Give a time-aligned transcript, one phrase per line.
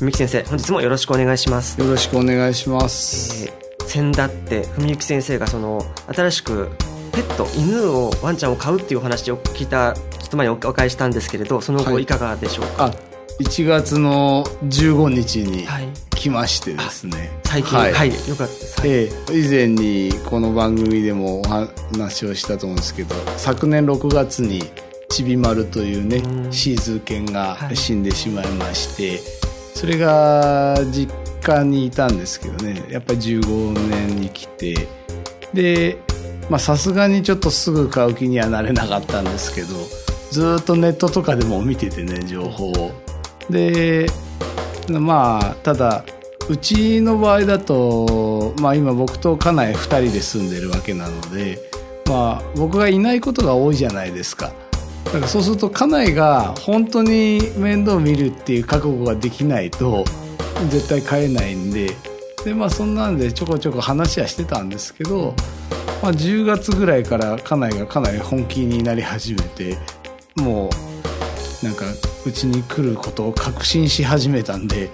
[0.00, 1.80] 文幸先生本日もよろしくお願いします。
[1.80, 5.82] よろしくお願いします、えー、先だって文幸先生がその
[6.14, 6.68] 新しく
[7.12, 12.04] ペット犬をワンちゃんを飼うっていうお話を聞いたちょっと前にお伺いしたんですけれどその後い。
[12.04, 12.90] かがでしょうか、あ
[13.40, 15.66] 1月の15日に
[16.10, 17.78] 来ましてですね、最近。
[17.78, 18.46] はい、はい、よかった。
[18.46, 24.62] です、はい、ええ以前にこの番組でもお話をしたと思うんですけど昨年6月に
[25.08, 26.18] ちびまるというね
[26.52, 29.45] シーズー犬が死んでしまいまして、
[29.76, 32.82] それが実家にいたんですけどね。
[32.88, 34.88] やっぱり15年に来て。
[35.52, 35.98] で
[36.48, 39.68] まさすがにちょっとすぐ買う気にはなれなかったんですけど
[40.30, 42.90] ずっとネットとかでも見ててね情報を。
[43.50, 44.06] で
[44.88, 46.04] まあただ
[46.48, 51.58] うちの場合だと、まあ、今僕と家内2人で住んでるわけなので、
[52.06, 54.52] まあ、僕がいないことが多いじゃないですか。
[55.12, 60.04] だかそうすると家内が本当に面倒見るっていう覚悟ができないと
[60.68, 61.90] 絶対飼えないんで
[62.44, 65.34] で、まあ、そんなんでちょこちょこ話はしてたんですけど、
[66.02, 69.78] まあ、10月ぐらいから家内がかなり本気になり始めて
[70.36, 70.70] も
[71.62, 71.84] うなんか
[72.26, 74.90] うちに来ることを確信し始めたんで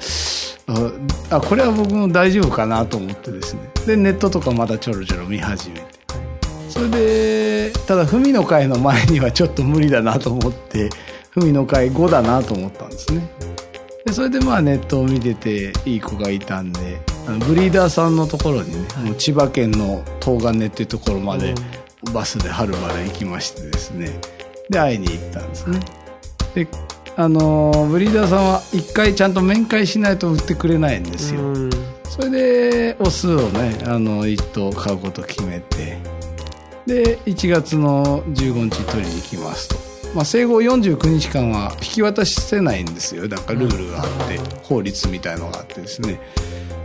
[1.30, 3.70] あこれは僕も大丈夫かなと思ってですね。
[3.86, 5.91] でネットとかまたちょろちょろ見始めて。
[6.72, 10.88] それでただ文の会の前にはちょっと無理だなと思って
[11.34, 13.28] 文の会5だなと思ったんですね。
[14.06, 21.54] でそれでまあネットを見てていい子がいたんであのブリーダーさんのところにね、はい、千葉県の東金っていうところまで
[22.14, 24.18] バスではるばる行きましてですね
[24.70, 25.78] で会いに行ったんですね。
[26.54, 26.66] で
[27.16, 31.40] あのブリーダーさんは一回ちゃんと面会しないと売ってくれないんですよ。
[32.08, 35.98] それでオスをねあの1頭買うことを決めて
[36.86, 39.76] で1月の15日取りに行きますと、
[40.14, 43.28] まあ、生後49日間は引き渡せないんですよ。
[43.28, 46.20] だからルールがあって法律みたいのがあってですね。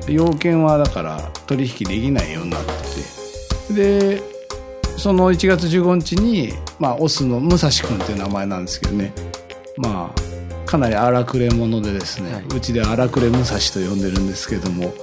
[0.08, 3.74] 要件はだから取引できないようになってて。
[3.74, 4.22] で
[4.98, 9.14] その1月15日に、まあ、オスの武蔵君っていう名前なんですけどね。
[9.78, 10.28] まあ
[10.66, 12.44] かなり荒くれ者でですね、はい。
[12.46, 14.94] うちで荒くれ武蔵と呼んでるんですけども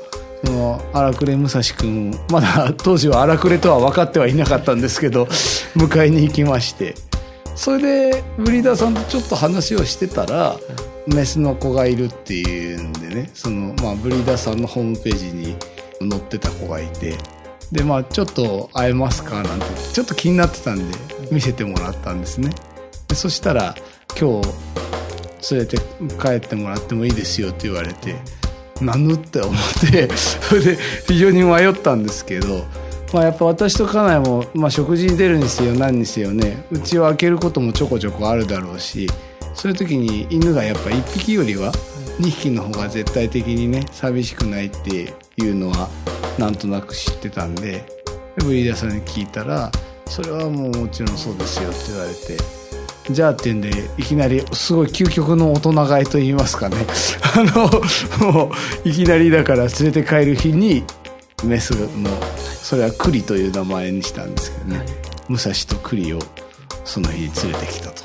[0.44, 5.24] その荒くれ武蔵君まだ当時は荒くれとは分かってはいなかったんですけど
[5.76, 6.94] 迎えに行きまして。
[7.56, 10.56] それでブリーダーさんとちょっと話をしてたら
[11.06, 15.56] メスの子がいるっていうんでねその、まあ、ブリーダーさんのホームページに
[16.00, 17.16] 載ってた子がいて。
[17.72, 20.96] でまあちょっと会えますかなんてちょっと気になってたんで
[21.30, 22.50] 見せてもらったんですね。
[23.08, 23.74] でそしたら
[24.20, 25.78] 今日連れて
[26.20, 28.16] 帰ってもらってもいいですよって言われて。
[28.80, 29.54] 何ぬって思っ
[29.90, 32.64] て それで非常に迷ったんですけど、
[33.12, 39.08] まあ、やっぱ私と家内も、まあ、食事に出るにせよ何にせよねうちを開けることもちょこちょこあるだろうし
[39.54, 41.72] そういう時に犬がやっぱ1匹よりは
[42.20, 45.88] 2匹の方が絶対的にね寂しくないっていうのは
[46.38, 47.84] なんとなく知ってたんで
[48.36, 49.70] ブリーダーさんに聞いたら
[50.06, 52.63] 「それはもうもちろんそうですよ」って言われて。
[53.10, 56.76] じゃあってんでいきなりすごい究極の大人買いと言いますかね。
[57.36, 58.50] あのも
[58.84, 60.84] ういきなりだから連れて帰る日に
[61.44, 61.86] メスの
[62.62, 64.86] それは栗という名前にしたんですけどね、はい、
[65.28, 66.18] 武蔵と栗を
[66.84, 68.04] その日に連れてきたと。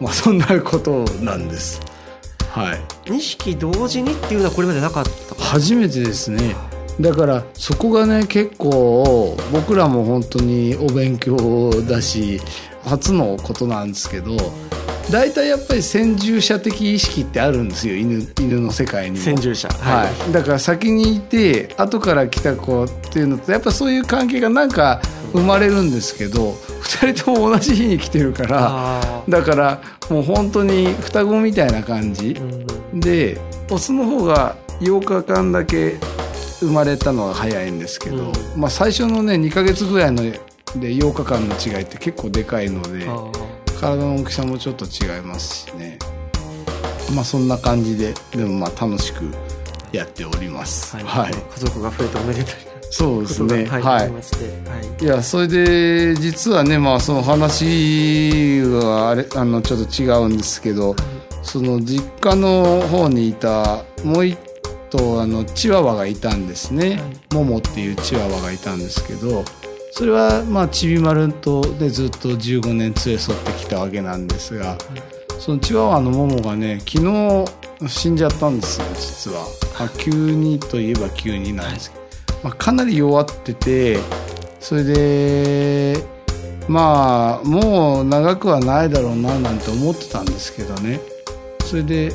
[0.00, 1.80] まあそんなことなんです。
[2.48, 2.80] はい。
[3.10, 5.44] 2匹同時にっていうのはこれまでなかった？
[5.44, 6.56] 初めてですね。
[6.98, 12.40] だからそこがね結構僕らも本当にお勉強だし
[12.84, 14.36] 初のことなんですけど
[15.10, 19.24] 大体やっぱり先住者的意識ってあるんですよ犬犬の世界にも。
[19.24, 19.68] 先住者。
[19.68, 25.00] はい、はい、だから先にいて後から来た子っていうのとやっぱそういう関係がなんか
[25.32, 32.36] 生まれるんですけど2人とも同じ日に来てるからだからもう本当に双子みたいな感じ、
[32.92, 33.40] うん、で
[33.70, 35.98] オスの方が8日間だけ
[36.60, 40.22] 生まれたのは早いんですけど、まあ、最初のね2ヶ月ぐらいの
[40.76, 43.06] で8日間の違いって結構でかいので
[43.80, 45.98] 体の大きさもちょっと違いますしね。
[47.14, 49.32] まあそんな感じででもまあ楽しく
[49.92, 50.96] やっております。
[50.96, 52.54] はい、はい、家族が増えておめでたい。
[52.92, 53.66] そうですね。
[53.66, 54.04] はい、は
[55.00, 60.94] い、いやそれで実はねまあその話はあれあのちょっと違うんですけど、
[61.42, 64.38] その実家の方にいたもう一
[64.90, 67.00] 頭あのチワワがいたんですね、はい、
[67.34, 69.44] モモっていうチワワがいたんですけど
[69.90, 74.76] それはまあちびまるとでずっと15年連れ添ってきたわけなんですが、
[75.38, 77.44] そのチワワのモモがね昨日
[77.88, 79.46] 死んじゃったんですよ実は、
[79.78, 82.04] まあ、急にといえば急になんですけど、
[82.44, 83.98] まあ、かなり弱ってて
[84.60, 85.96] それで
[86.68, 91.00] まあもう長くはないだろうななんて思ってたんですけどね。
[91.64, 92.12] それで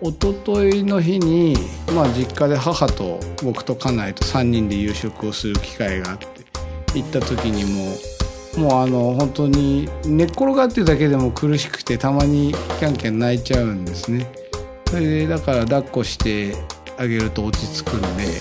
[0.00, 1.56] 一昨日の日に、
[1.94, 6.37] まあ、実家で母と僕と家内と3人で夕食をする機会があって
[6.94, 7.96] 行った時にも
[8.56, 14.26] もうあの本当に寝っ転がってるだけでも苦しくてたまにキャンキャン泣いちゃうんですね。
[14.88, 16.56] それでだから抱っこして
[16.96, 18.40] あげると落ち着くんで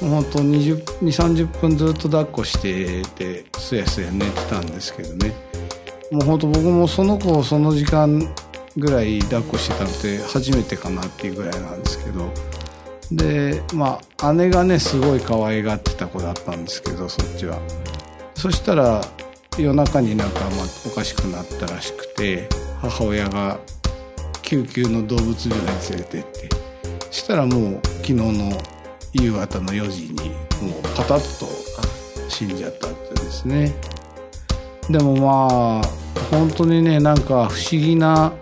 [0.00, 5.34] 本当2030分ずっと抱っこしててすやすや寝てたんですけどね。
[6.10, 8.34] もう本当僕もその子をその時間
[8.76, 12.32] ぐらい抱っこしてたのって初めてかなっていうぐらいなんですけど
[13.12, 17.58] でまあ姉がねすごい可愛がってた子だったんですけどそっちは。
[18.34, 19.00] そしたら
[19.58, 20.50] 夜中になんかまあ
[20.86, 22.48] おかしくなったらしくて
[22.80, 23.58] 母親が
[24.42, 26.48] 救急の動物病院に連れてって。
[27.10, 28.56] そしたらもう昨日の
[29.12, 30.30] 夕方の4時に
[30.62, 31.46] もうパタッと
[32.28, 33.74] 死んじゃったってですね。
[34.88, 35.88] でもまあ
[36.30, 38.32] 本当にねなんか不思議な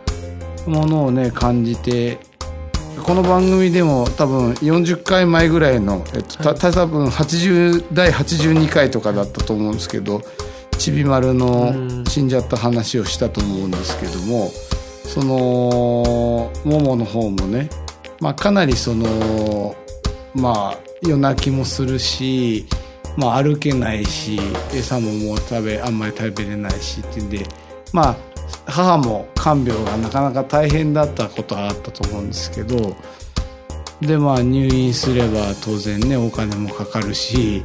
[0.67, 2.19] ものをね感じて
[3.02, 10.22] この番組でも多分40回前ぐらいの、えっと、た多分80第82回とかだったと思うんですけど
[10.78, 14.50] ちびまるの死んじゃった話をしたと思うんですけども
[15.04, 17.68] そのももの方もね、
[18.20, 19.74] まあ、かなりその
[20.34, 22.66] まあ夜泣きもするし、
[23.16, 24.38] まあ、歩けないし
[24.74, 27.46] 餌ももう食べあんまり食べれないしっていうんで
[27.92, 28.38] まあ
[28.69, 32.94] 母も看病がなかなか大変だったことはあったと思うんですけど
[34.00, 37.65] でまあ入院すれば当然ねお金もかかるし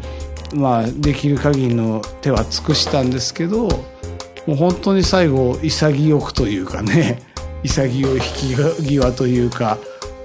[0.55, 7.21] まあできる限りの手は尽くしたんですけどもう本当に最後潔くというかね
[7.63, 9.77] 潔い引き際というか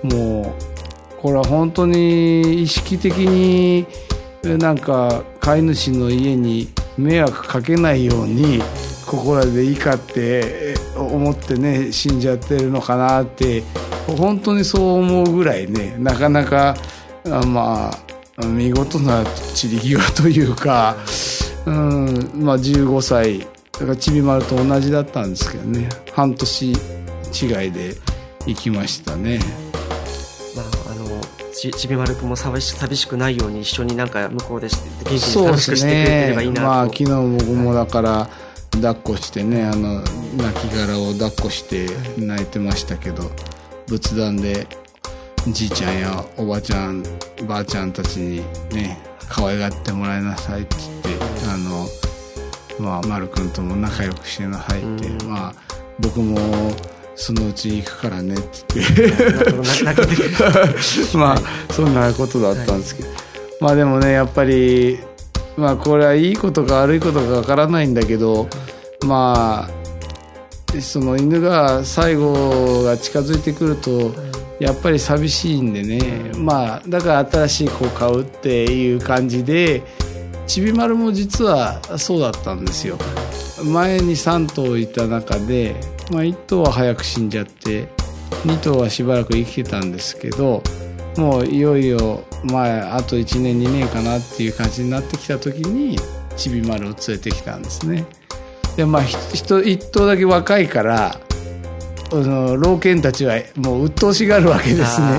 [0.03, 3.87] もうこれは本当に意識的に
[4.45, 8.63] なんか飼い主の家に迷惑かけないように
[9.09, 13.63] ここらでいいかって思ってね死んじゃってるのかなって
[14.07, 16.77] 本当にそう思うぐらいねなかなか
[17.25, 17.91] ま
[18.37, 20.97] あ見事な散り際というか、
[21.65, 23.47] うんまあ、15歳だ
[23.81, 26.77] からちびまると同じだったんですけどね半年違い
[27.73, 27.95] で
[28.47, 29.41] 行きましたね。
[30.57, 31.21] まああの
[31.53, 38.31] ちちびまるくんも寂し寂しくないように一緒になんか向こうで元気に楽しくしてくれてればいいなと、ね、まあ昨日僕もだから、
[38.73, 40.03] 抱っこしてねあの亡
[40.53, 41.87] きを抱っこして
[42.19, 43.31] 泣いてましたけど
[43.87, 44.67] 仏壇で
[45.49, 47.03] じいちゃんやおばちゃん
[47.47, 48.37] ばあちゃんたちに
[48.75, 48.99] ね
[49.29, 51.87] 可愛がってもらいなさいって言ってあの
[52.79, 55.55] まあ丸くんとも仲良くしてなさいって、まあ
[55.99, 56.39] 僕も
[57.17, 59.53] そのうち行くからねって言って。
[61.19, 63.09] まあそんなことだったんですけど、
[63.61, 65.01] まあでもねやっぱり
[65.59, 68.49] まあこれはいいことか悪いことかわからないんだけど
[69.05, 74.15] まあその犬が最後が近づいてくると
[74.61, 76.33] やっぱり寂しいんでね。
[76.37, 79.83] まあだから新しい子を買うっていう感じで
[80.47, 82.97] ちびまるも実はそうだったんですよ。
[83.65, 85.77] 前に3頭いた中で、
[86.13, 87.89] まあ、1頭は早く死んじゃって
[88.45, 90.63] 2頭はしばらく生きてたんですけど
[91.17, 95.99] もういよいよ前あと1年2年かなっていう感じになってきた時に
[96.37, 98.07] ちびまるを連れてきたんですね。
[98.77, 101.21] でまあ人一頭だけ若いから
[102.13, 105.19] あの老犬たちはもう鬱陶しがるわけですね。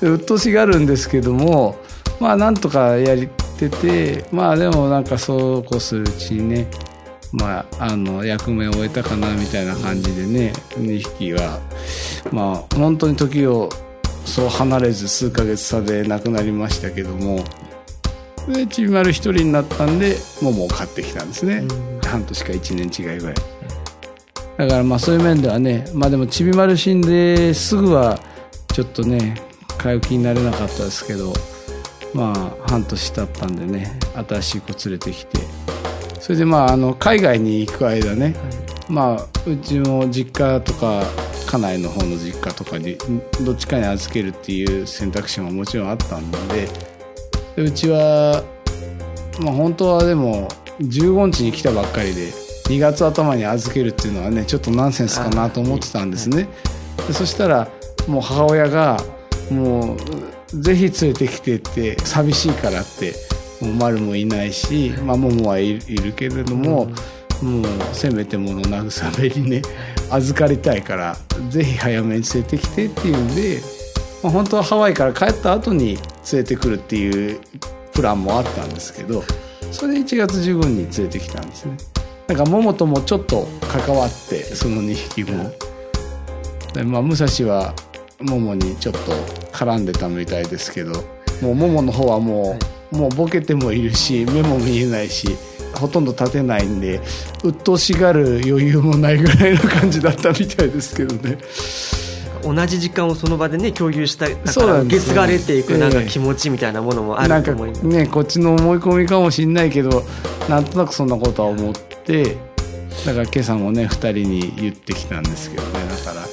[0.00, 1.76] 鬱陶しがるんですけども
[2.20, 3.28] まあなんとかやっ
[3.58, 6.66] ててまあでもなんかそうこうするうちにね
[7.32, 11.60] まあ、あの役目を終えたかなみたいな感じでね2匹は
[12.32, 13.68] まあ本当に時を
[14.28, 17.42] そう離れず数ヶ月差で亡くなりましたけども
[18.46, 21.64] でちびまる一人になったんで桃を買ってきたんですね、
[22.06, 23.34] 半年か1年違いぐらい。
[24.56, 28.18] だからまあそういう面ではねまあでもちびまる死んですぐは
[28.72, 29.40] ちょっとね
[29.76, 31.32] 買う気になれなかったですけど
[32.14, 35.38] まあ半年経ったんでね新しい子連れてきて。
[36.20, 38.34] それでまああの海外に行く間ね、
[38.88, 41.04] まあうちの実家とか
[41.48, 42.98] 家内の方の実家とかに
[43.42, 46.68] どっちかに預けるっていう選択肢ももちろんあったんで
[47.56, 48.44] でうちは
[49.40, 50.48] まあ本当はでも
[50.80, 52.28] 15日に来たばっかりで
[52.68, 56.46] 2月頭に預けるっていうのはねちょっとナンセンスかなと思ってたんですね。
[57.06, 57.68] でそしたら
[58.06, 58.98] もう母親が
[59.50, 63.14] もうぜひ連れてきてって寂しいからって
[63.62, 66.86] もう丸もいないし、まあ、桃はいるけれども、
[67.42, 69.62] もうせめてもの慰めにね
[70.10, 71.16] 預かりたいから
[71.50, 73.60] ぜひ早めに連れてきてっていうんで、
[74.22, 77.40] まあ、本当はハワイから帰った後に連れてくるっていう
[77.92, 79.22] プランもあったんですけど
[79.70, 81.76] それで1月15日に連れてきたんですね。
[82.26, 85.50] なんか桃ともちょっと関わってその2匹も。
[86.74, 87.74] でまあ武蔵は
[88.20, 89.12] 桃にちょっと
[89.52, 90.92] 絡んでたみたいですけど
[91.40, 92.58] もう桃の方はもう、はい、
[92.90, 95.36] もうボケてもいるし目も見えないし
[95.74, 97.00] ほとんど立てないんで
[97.44, 101.38] 鬱陶しがる余裕もないぐらいの感じだったみたいですけどね。
[102.42, 110.04] 同じ時間をその場でね共有しただから受け継がれていくなんか気持ちみたいなものもあると思います、ねこっちの思い込みかもしれないけど
[110.48, 112.36] なんとなくそんなことは思って
[113.04, 115.72] だから今朝もね2人に言ってきたんですけどね
[116.04, 116.26] だから。
[116.26, 116.27] お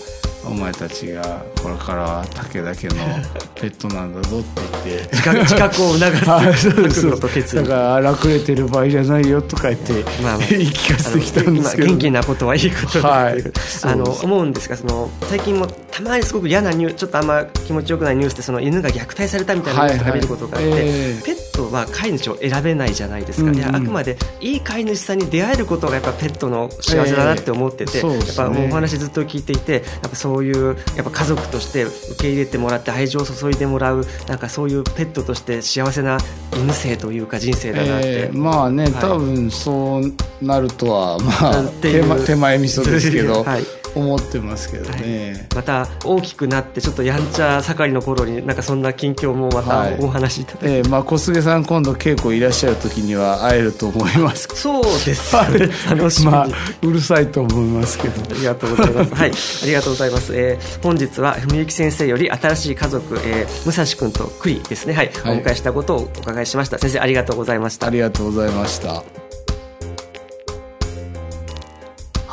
[0.56, 2.96] 前たちがこれからは武田家の
[3.56, 6.16] ペットなんだぞって言って自覚を促
[6.56, 7.60] す覚悟と決意。
[7.62, 11.88] だから荒くれてる場合じゃないよとか言って、まあ、言い聞かせてきたんですけど。
[11.88, 13.44] 元気なことはいいことだはい、
[13.84, 20.90] あの思うんですがその最近もたまにすごく嫌なニューちょっとあんま気持ちよくないニュースでその犬が虐待されたみたいなニュースが見ることがあって、はいはい。
[20.90, 36.18] えー、ペットは飼い主を選べないじゃないですか、うんうん、あくまでいい飼い主さんに出会えることがやっぱペットの幸せだなって思ってて、えーね、やっぱお話ずっと聞いていてやっぱそういうやっぱ家族として受け入れてもらって愛情を注いでもらうなんかそういうペットとして幸せな
[36.54, 43.64] 犬生というか人生だなって、えー、まあね、はい、多分そうなるとはまあ手手前味噌ですけど、 はい、
[43.96, 55.70] 思ってますけどね、はい、また大きくなってちょっとやんちゃ盛りの頃になんかそんな近況もまたお話いただいて、はい、えー、まあ、小菅さん今度稽古いらっしゃる時には会えると思いますそうですね。
[55.90, 56.48] 楽しみまあ、
[56.82, 58.22] うるさいと思いますけど。
[58.22, 59.16] ありがとうございます。
[59.16, 59.32] はい。
[59.32, 64.94] ありがとうございます、えー、本日は文幸先生より新しい家族、えー、武蔵君と栗ですね。
[64.94, 66.78] はい、はい、お迎えしたことをお伺いしました。
[66.78, 67.88] 先生ありがとうございました。
[67.88, 69.15] ありがとうございました